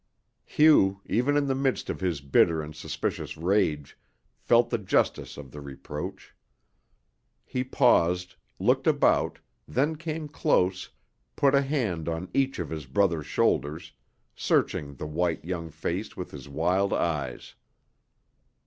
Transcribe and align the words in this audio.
Hugh, 0.45 0.99
even 1.05 1.37
in 1.37 1.45
the 1.45 1.53
midst 1.53 1.87
of 1.87 1.99
his 1.99 2.21
bitter 2.21 2.63
and 2.63 2.75
suspicious 2.75 3.37
rage, 3.37 3.99
felt 4.39 4.71
the 4.71 4.79
justice 4.79 5.37
of 5.37 5.51
the 5.51 5.61
reproach. 5.61 6.33
He 7.45 7.63
paused, 7.63 8.33
looked 8.57 8.87
about, 8.87 9.37
then 9.67 9.95
came 9.97 10.27
close, 10.27 10.89
put 11.35 11.53
a 11.53 11.61
hand 11.61 12.09
on 12.09 12.31
each 12.33 12.57
of 12.57 12.71
his 12.71 12.87
brother's 12.87 13.27
shoulders, 13.27 13.91
searching 14.35 14.95
the 14.95 15.05
white, 15.05 15.45
young 15.45 15.69
face 15.69 16.17
with 16.17 16.31
his 16.31 16.49
wild 16.49 16.93
eyes. 16.93 17.53